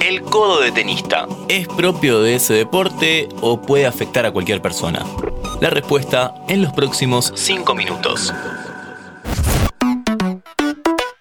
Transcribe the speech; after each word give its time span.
El 0.00 0.22
codo 0.22 0.60
de 0.60 0.72
tenista, 0.72 1.28
¿es 1.48 1.68
propio 1.68 2.22
de 2.22 2.34
ese 2.34 2.54
deporte 2.54 3.28
o 3.42 3.60
puede 3.60 3.84
afectar 3.84 4.24
a 4.24 4.32
cualquier 4.32 4.62
persona? 4.62 5.04
La 5.60 5.68
respuesta 5.68 6.34
en 6.48 6.62
los 6.62 6.72
próximos 6.72 7.32
5 7.36 7.74
minutos. 7.74 8.32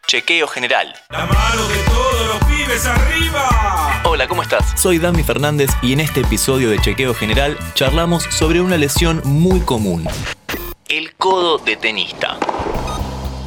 Chequeo 0.08 0.48
general. 0.48 0.94
La 1.10 1.26
mano 1.26 1.68
de 1.68 1.78
todos 1.84 2.28
los 2.28 2.46
pibes 2.46 2.86
arriba. 2.86 4.02
Hola, 4.06 4.28
¿cómo 4.30 4.44
estás? 4.44 4.80
Soy 4.80 4.98
Dami 4.98 5.24
Fernández 5.24 5.70
y 5.82 5.92
en 5.92 6.00
este 6.00 6.22
episodio 6.22 6.70
de 6.70 6.80
Chequeo 6.80 7.14
General 7.14 7.58
charlamos 7.74 8.24
sobre 8.24 8.62
una 8.62 8.78
lesión 8.78 9.22
muy 9.26 9.60
común. 9.60 10.08
El 10.88 11.16
codo 11.16 11.58
de 11.58 11.76
tenista. 11.76 12.38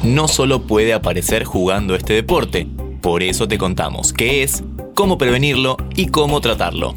No 0.03 0.27
solo 0.27 0.67
puede 0.67 0.93
aparecer 0.93 1.43
jugando 1.43 1.95
este 1.95 2.13
deporte, 2.13 2.67
por 3.01 3.23
eso 3.23 3.47
te 3.47 3.57
contamos 3.57 4.13
qué 4.13 4.43
es, 4.43 4.63
cómo 4.93 5.17
prevenirlo 5.17 5.77
y 5.95 6.07
cómo 6.07 6.41
tratarlo. 6.41 6.95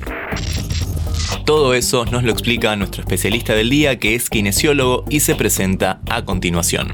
Todo 1.44 1.74
eso 1.74 2.04
nos 2.06 2.24
lo 2.24 2.32
explica 2.32 2.74
nuestro 2.76 3.02
especialista 3.02 3.54
del 3.54 3.70
día 3.70 3.98
que 3.98 4.14
es 4.14 4.28
kinesiólogo 4.28 5.04
y 5.08 5.20
se 5.20 5.34
presenta 5.34 6.00
a 6.10 6.24
continuación. 6.24 6.92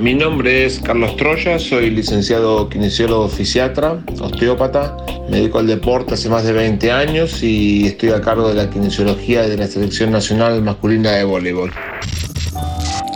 Mi 0.00 0.14
nombre 0.14 0.64
es 0.64 0.80
Carlos 0.80 1.16
Troya, 1.16 1.58
soy 1.58 1.90
licenciado 1.90 2.68
kinesiólogo 2.68 3.28
fisiatra, 3.28 4.02
osteópata, 4.20 4.96
me 5.28 5.36
dedico 5.36 5.58
al 5.58 5.66
deporte 5.66 6.14
hace 6.14 6.28
más 6.28 6.44
de 6.44 6.52
20 6.52 6.90
años 6.90 7.42
y 7.42 7.86
estoy 7.86 8.08
a 8.08 8.20
cargo 8.20 8.48
de 8.48 8.54
la 8.54 8.70
kinesiología 8.70 9.42
de 9.42 9.56
la 9.56 9.68
selección 9.68 10.10
nacional 10.10 10.60
masculina 10.62 11.12
de 11.12 11.24
voleibol. 11.24 11.72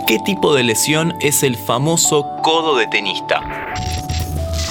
¿Qué 0.07 0.19
tipo 0.25 0.55
de 0.55 0.63
lesión 0.63 1.13
es 1.21 1.43
el 1.43 1.57
famoso 1.57 2.25
codo 2.45 2.77
de 2.77 2.87
tenista? 2.87 3.66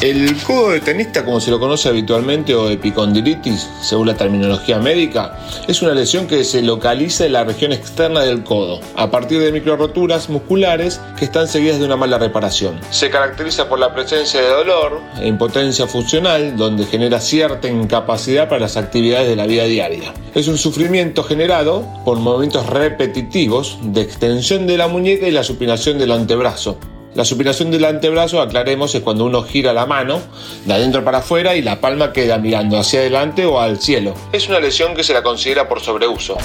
El 0.06 0.38
codo 0.44 0.70
de 0.70 0.82
tenista, 0.82 1.26
como 1.26 1.40
se 1.40 1.50
lo 1.50 1.60
conoce 1.60 1.90
habitualmente, 1.90 2.54
o 2.54 2.70
epicondilitis, 2.70 3.68
según 3.82 4.06
la 4.06 4.14
terminología 4.14 4.78
médica, 4.78 5.36
es 5.68 5.82
una 5.82 5.96
lesión 5.96 6.28
que 6.28 6.44
se 6.44 6.62
localiza 6.62 7.26
en 7.26 7.34
la 7.34 7.44
región 7.44 7.74
externa 7.74 8.20
del 8.20 8.44
codo, 8.44 8.82
a 8.96 9.10
partir 9.10 9.42
de 9.42 9.52
microroturas 9.52 10.30
musculares 10.30 11.02
que 11.18 11.26
están 11.26 11.48
seguidas 11.48 11.80
de 11.80 11.86
una 11.86 11.96
mala 11.96 12.20
reparación. 12.20 12.80
Se 12.92 13.10
caracteriza 13.10 13.68
por 13.68 13.80
la 13.80 13.96
presencia 13.96 14.42
de 14.42 14.50
dolor 14.50 15.02
e 15.20 15.28
impotencia 15.28 15.88
funcional, 15.88 16.56
donde 16.56 16.86
genera 16.86 17.20
cierta 17.20 17.68
incapacidad 17.68 18.48
para 18.48 18.62
las 18.62 18.78
actividades 18.78 19.28
de 19.28 19.36
la 19.36 19.48
vida 19.48 19.64
diaria. 19.64 20.14
Es 20.36 20.48
un 20.48 20.60
sufrimiento 20.60 21.24
generado 21.24 21.84
por 22.06 22.20
movimientos 22.20 22.68
repetitivos 22.68 23.80
de 23.82 24.02
extensión 24.02 24.68
de 24.68 24.78
la 24.78 24.88
muñeca 24.88 25.28
y 25.28 25.32
la 25.32 25.44
supinación 25.44 25.98
del 25.98 26.12
antebrazo, 26.12 26.78
la 27.16 27.24
supinación 27.24 27.72
del 27.72 27.86
antebrazo, 27.86 28.42
aclaremos, 28.42 28.94
es 28.94 29.02
cuando 29.02 29.26
uno 29.26 29.42
gira 29.42 29.72
la 29.72 29.86
mano 29.86 30.22
de 30.66 30.74
adentro 30.74 31.04
para 31.04 31.20
afuera 31.20 31.56
y 31.56 31.62
la 31.62 31.80
palma 31.80 32.12
queda 32.12 32.38
mirando 32.38 32.78
hacia 32.78 33.00
adelante 33.00 33.46
o 33.46 33.60
al 33.60 33.80
cielo. 33.80 34.14
Es 34.34 34.50
una 34.50 34.60
lesión 34.60 34.94
que 34.96 35.04
se 35.04 35.14
la 35.14 35.24
considera 35.24 35.70
por 35.70 35.80
sobreuso. 35.80 36.38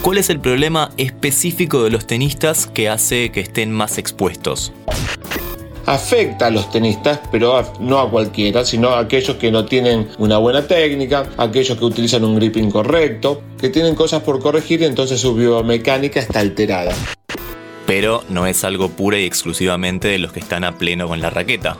¿Cuál 0.00 0.18
es 0.18 0.30
el 0.30 0.40
problema 0.40 0.90
específico 0.96 1.82
de 1.84 1.90
los 1.90 2.06
tenistas 2.06 2.66
que 2.66 2.88
hace 2.88 3.30
que 3.32 3.40
estén 3.40 3.70
más 3.70 3.98
expuestos? 3.98 4.72
afecta 5.86 6.46
a 6.46 6.50
los 6.50 6.70
tenistas, 6.70 7.20
pero 7.30 7.62
no 7.78 7.98
a 7.98 8.10
cualquiera, 8.10 8.64
sino 8.64 8.88
a 8.88 9.00
aquellos 9.00 9.36
que 9.36 9.50
no 9.50 9.66
tienen 9.66 10.08
una 10.16 10.38
buena 10.38 10.66
técnica, 10.66 11.28
aquellos 11.36 11.76
que 11.76 11.84
utilizan 11.84 12.24
un 12.24 12.36
grip 12.36 12.56
incorrecto, 12.56 13.42
que 13.60 13.68
tienen 13.68 13.94
cosas 13.94 14.22
por 14.22 14.40
corregir 14.40 14.80
y 14.80 14.86
entonces 14.86 15.20
su 15.20 15.34
biomecánica 15.34 16.20
está 16.20 16.40
alterada 16.40 16.94
pero 17.86 18.24
no 18.28 18.46
es 18.46 18.64
algo 18.64 18.90
pura 18.90 19.18
y 19.18 19.24
exclusivamente 19.24 20.08
de 20.08 20.18
los 20.18 20.32
que 20.32 20.40
están 20.40 20.64
a 20.64 20.78
pleno 20.78 21.08
con 21.08 21.20
la 21.20 21.30
raqueta. 21.30 21.76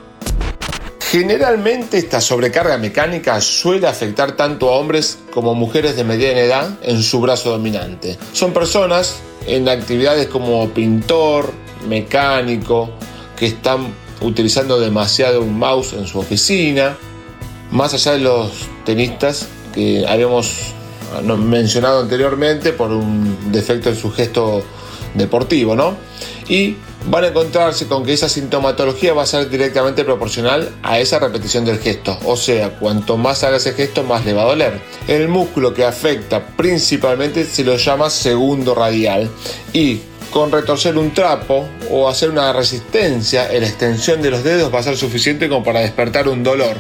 Generalmente 1.01 1.99
esta 1.99 2.21
sobrecarga 2.21 2.77
mecánica 2.77 3.41
suele 3.41 3.87
afectar 3.87 4.33
tanto 4.33 4.69
a 4.71 4.79
hombres 4.79 5.19
como 5.33 5.55
mujeres 5.55 5.95
de 5.95 6.03
mediana 6.03 6.41
edad 6.41 6.71
en 6.83 7.03
su 7.03 7.21
brazo 7.21 7.51
dominante. 7.51 8.19
Son 8.33 8.53
personas 8.53 9.21
en 9.47 9.69
actividades 9.69 10.27
como 10.27 10.69
pintor, 10.71 11.53
mecánico, 11.89 12.91
que 13.37 13.47
están 13.47 13.95
utilizando 14.21 14.81
demasiado 14.81 15.43
un 15.43 15.59
mouse 15.59 15.93
en 15.93 16.07
su 16.07 16.19
oficina, 16.19 16.97
más 17.71 17.95
allá 17.95 18.13
de 18.13 18.21
los 18.21 18.51
tenistas 18.85 19.49
que 19.75 20.05
habíamos 20.09 20.75
mencionado 21.23 22.01
anteriormente 22.01 22.73
por 22.73 22.91
un 22.91 23.53
defecto 23.53 23.91
en 23.91 23.97
su 23.97 24.11
gesto 24.11 24.63
deportivo, 25.15 25.75
¿no? 25.77 25.97
Y 26.49 26.77
van 27.07 27.25
a 27.25 27.29
encontrarse 27.29 27.87
con 27.87 28.05
que 28.05 28.13
esa 28.13 28.29
sintomatología 28.29 29.13
va 29.13 29.23
a 29.23 29.27
ser 29.27 29.49
directamente 29.49 30.05
proporcional 30.05 30.71
a 30.83 30.99
esa 30.99 31.19
repetición 31.19 31.65
del 31.65 31.79
gesto. 31.79 32.19
O 32.25 32.37
sea, 32.37 32.71
cuanto 32.79 33.17
más 33.17 33.45
haga 33.45 33.59
ese 33.59 33.75
gesto, 33.75 34.03
más 34.03 34.25
le 34.25 34.33
va 34.33 34.43
a 34.43 34.47
doler. 34.47 34.81
El 35.07 35.29
músculo 35.29 35.75
que 35.75 35.85
afecta 35.85 36.45
principalmente 36.57 37.45
se 37.45 37.65
lo 37.65 37.77
llama 37.77 38.11
segundo 38.11 38.75
radial 38.75 39.29
y 39.73 40.01
con 40.31 40.51
retorcer 40.51 40.99
un 40.99 41.15
trapo 41.15 41.69
o 41.91 42.09
hacer 42.09 42.31
una 42.31 42.53
resistencia 42.53 43.53
en 43.53 43.61
la 43.61 43.69
extensión 43.69 44.21
de 44.21 44.31
los 44.31 44.43
dedos 44.43 44.75
va 44.75 44.81
a 44.81 44.83
ser 44.83 44.97
suficiente 44.97 45.49
como 45.49 45.63
para 45.63 45.81
despertar 45.81 46.29
un 46.29 46.43
dolor. 46.43 46.77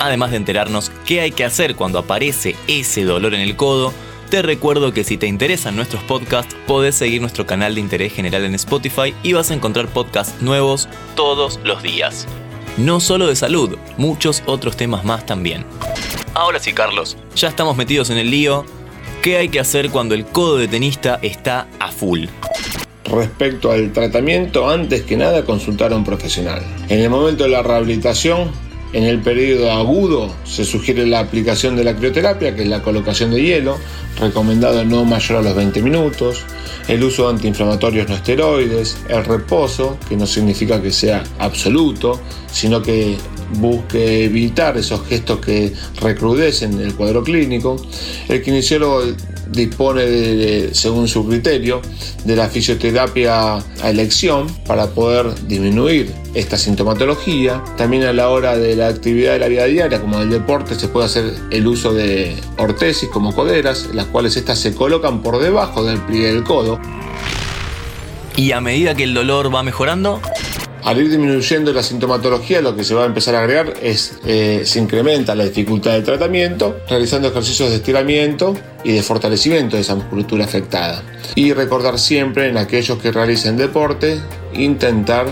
Además 0.00 0.30
de 0.30 0.38
enterarnos 0.38 0.90
qué 1.04 1.20
hay 1.20 1.30
que 1.30 1.44
hacer 1.44 1.76
cuando 1.76 1.98
aparece 1.98 2.56
ese 2.66 3.04
dolor 3.04 3.34
en 3.34 3.42
el 3.42 3.54
codo, 3.54 3.92
te 4.30 4.40
recuerdo 4.40 4.94
que 4.94 5.04
si 5.04 5.18
te 5.18 5.26
interesan 5.26 5.76
nuestros 5.76 6.02
podcasts, 6.04 6.56
podés 6.66 6.94
seguir 6.94 7.20
nuestro 7.20 7.46
canal 7.46 7.74
de 7.74 7.82
interés 7.82 8.14
general 8.14 8.46
en 8.46 8.54
Spotify 8.54 9.14
y 9.22 9.34
vas 9.34 9.50
a 9.50 9.54
encontrar 9.54 9.88
podcasts 9.88 10.40
nuevos 10.40 10.88
todos 11.16 11.60
los 11.64 11.82
días. 11.82 12.26
No 12.78 12.98
solo 12.98 13.26
de 13.26 13.36
salud, 13.36 13.76
muchos 13.98 14.42
otros 14.46 14.74
temas 14.74 15.04
más 15.04 15.26
también. 15.26 15.66
Ahora 16.32 16.60
sí, 16.60 16.72
Carlos, 16.72 17.18
ya 17.36 17.48
estamos 17.48 17.76
metidos 17.76 18.08
en 18.08 18.16
el 18.16 18.30
lío. 18.30 18.64
¿Qué 19.20 19.36
hay 19.36 19.50
que 19.50 19.60
hacer 19.60 19.90
cuando 19.90 20.14
el 20.14 20.24
codo 20.24 20.56
de 20.56 20.68
tenista 20.68 21.18
está 21.20 21.68
a 21.78 21.92
full? 21.92 22.24
Respecto 23.04 23.70
al 23.70 23.92
tratamiento, 23.92 24.70
antes 24.70 25.02
que 25.02 25.18
nada 25.18 25.44
consultar 25.44 25.92
a 25.92 25.96
un 25.96 26.04
profesional. 26.04 26.64
En 26.88 27.00
el 27.00 27.10
momento 27.10 27.44
de 27.44 27.50
la 27.50 27.62
rehabilitación, 27.62 28.50
en 28.92 29.04
el 29.04 29.20
periodo 29.20 29.70
agudo 29.70 30.34
se 30.44 30.64
sugiere 30.64 31.06
la 31.06 31.20
aplicación 31.20 31.76
de 31.76 31.84
la 31.84 31.94
crioterapia, 31.96 32.54
que 32.54 32.62
es 32.62 32.68
la 32.68 32.82
colocación 32.82 33.30
de 33.30 33.42
hielo, 33.42 33.78
recomendado 34.18 34.84
no 34.84 35.04
mayor 35.04 35.38
a 35.38 35.42
los 35.42 35.54
20 35.54 35.82
minutos, 35.82 36.44
el 36.88 37.04
uso 37.04 37.28
de 37.28 37.34
antiinflamatorios 37.34 38.08
no 38.08 38.16
esteroides, 38.16 38.98
el 39.08 39.24
reposo, 39.24 39.96
que 40.08 40.16
no 40.16 40.26
significa 40.26 40.82
que 40.82 40.90
sea 40.90 41.22
absoluto, 41.38 42.20
sino 42.50 42.82
que 42.82 43.16
busque 43.54 44.24
evitar 44.24 44.76
esos 44.76 45.06
gestos 45.06 45.38
que 45.40 45.72
recrudecen 46.00 46.80
el 46.80 46.94
cuadro 46.94 47.22
clínico. 47.22 47.76
El 48.28 48.42
kinesiólogo 48.42 49.02
dispone, 49.50 50.04
de, 50.04 50.70
según 50.74 51.08
su 51.08 51.26
criterio, 51.26 51.80
de 52.24 52.36
la 52.36 52.48
fisioterapia 52.48 53.56
a 53.56 53.90
elección 53.90 54.46
para 54.66 54.86
poder 54.88 55.34
disminuir 55.46 56.12
esta 56.34 56.56
sintomatología. 56.56 57.62
También 57.76 58.04
a 58.04 58.12
la 58.12 58.28
hora 58.28 58.56
de 58.56 58.76
la 58.76 58.88
actividad 58.88 59.32
de 59.32 59.38
la 59.40 59.48
vida 59.48 59.64
diaria, 59.64 60.00
como 60.00 60.20
del 60.20 60.30
deporte, 60.30 60.74
se 60.74 60.88
puede 60.88 61.06
hacer 61.06 61.34
el 61.50 61.66
uso 61.66 61.92
de 61.92 62.36
ortesis 62.58 63.08
como 63.08 63.34
coderas, 63.34 63.88
las 63.92 64.06
cuales 64.06 64.36
estas 64.36 64.58
se 64.58 64.74
colocan 64.74 65.22
por 65.22 65.40
debajo 65.40 65.84
del 65.84 65.98
pliegue 66.00 66.32
del 66.32 66.44
codo. 66.44 66.80
Y 68.36 68.52
a 68.52 68.60
medida 68.60 68.94
que 68.94 69.04
el 69.04 69.12
dolor 69.12 69.54
va 69.54 69.62
mejorando, 69.62 70.20
al 70.84 70.98
ir 70.98 71.10
disminuyendo 71.10 71.72
la 71.72 71.82
sintomatología, 71.82 72.60
lo 72.60 72.74
que 72.74 72.84
se 72.84 72.94
va 72.94 73.02
a 73.02 73.06
empezar 73.06 73.34
a 73.34 73.40
agregar 73.40 73.74
es, 73.82 74.18
eh, 74.24 74.62
se 74.64 74.78
incrementa 74.78 75.34
la 75.34 75.44
dificultad 75.44 75.92
del 75.92 76.04
tratamiento, 76.04 76.78
realizando 76.88 77.28
ejercicios 77.28 77.70
de 77.70 77.76
estiramiento 77.76 78.54
y 78.84 78.92
de 78.92 79.02
fortalecimiento 79.02 79.76
de 79.76 79.82
esa 79.82 79.94
musculatura 79.94 80.44
afectada. 80.44 81.02
Y 81.34 81.52
recordar 81.52 81.98
siempre 81.98 82.48
en 82.48 82.56
aquellos 82.56 82.98
que 82.98 83.12
realicen 83.12 83.56
deporte, 83.56 84.20
intentar 84.54 85.26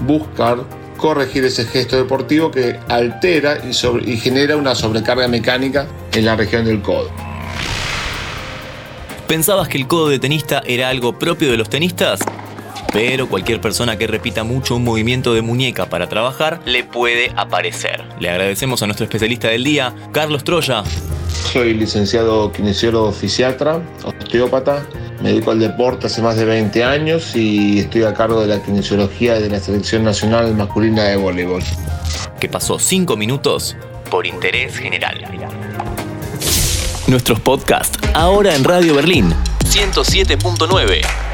buscar 0.00 0.64
corregir 0.96 1.44
ese 1.44 1.66
gesto 1.66 1.96
deportivo 1.96 2.50
que 2.50 2.78
altera 2.88 3.58
y, 3.64 4.10
y 4.10 4.16
genera 4.16 4.56
una 4.56 4.74
sobrecarga 4.74 5.28
mecánica 5.28 5.86
en 6.12 6.24
la 6.24 6.36
región 6.36 6.64
del 6.64 6.80
codo. 6.80 7.10
¿Pensabas 9.26 9.68
que 9.68 9.78
el 9.78 9.86
codo 9.86 10.08
de 10.08 10.18
tenista 10.18 10.62
era 10.66 10.88
algo 10.88 11.18
propio 11.18 11.50
de 11.50 11.56
los 11.56 11.68
tenistas? 11.68 12.20
Pero 12.94 13.28
cualquier 13.28 13.60
persona 13.60 13.98
que 13.98 14.06
repita 14.06 14.44
mucho 14.44 14.76
un 14.76 14.84
movimiento 14.84 15.34
de 15.34 15.42
muñeca 15.42 15.86
para 15.86 16.08
trabajar 16.08 16.60
le 16.64 16.84
puede 16.84 17.32
aparecer. 17.36 18.04
Le 18.20 18.30
agradecemos 18.30 18.84
a 18.84 18.86
nuestro 18.86 19.02
especialista 19.02 19.48
del 19.48 19.64
día, 19.64 19.92
Carlos 20.12 20.44
Troya. 20.44 20.84
Soy 21.52 21.74
licenciado 21.74 22.52
kinesiólogo 22.52 23.10
fisiatra, 23.10 23.82
osteópata, 24.04 24.86
me 25.20 25.30
dedico 25.30 25.50
al 25.50 25.58
deporte 25.58 26.06
hace 26.06 26.22
más 26.22 26.36
de 26.36 26.44
20 26.44 26.84
años 26.84 27.34
y 27.34 27.80
estoy 27.80 28.04
a 28.04 28.14
cargo 28.14 28.40
de 28.40 28.46
la 28.46 28.62
kinesiología 28.62 29.40
de 29.40 29.50
la 29.50 29.58
selección 29.58 30.04
nacional 30.04 30.54
masculina 30.54 31.02
de 31.02 31.16
voleibol. 31.16 31.64
Que 32.38 32.48
pasó 32.48 32.78
5 32.78 33.16
minutos 33.16 33.76
por 34.08 34.24
interés 34.24 34.76
general. 34.76 35.20
Nuestros 37.08 37.40
podcasts 37.40 37.98
ahora 38.14 38.54
en 38.54 38.62
Radio 38.62 38.94
Berlín 38.94 39.34
107.9 39.64 41.33